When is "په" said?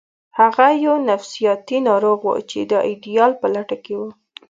3.41-3.47